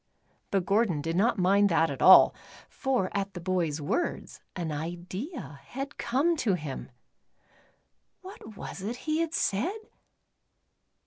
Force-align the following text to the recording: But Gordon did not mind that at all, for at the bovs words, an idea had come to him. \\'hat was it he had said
But 0.49 0.65
Gordon 0.65 0.99
did 1.03 1.15
not 1.15 1.37
mind 1.37 1.69
that 1.69 1.91
at 1.91 2.01
all, 2.01 2.33
for 2.67 3.15
at 3.15 3.35
the 3.35 3.39
bovs 3.39 3.79
words, 3.79 4.41
an 4.55 4.71
idea 4.71 5.59
had 5.65 5.99
come 5.99 6.35
to 6.37 6.55
him. 6.55 6.89
\\'hat 8.23 8.57
was 8.57 8.81
it 8.81 8.95
he 9.05 9.19
had 9.19 9.35
said 9.35 9.77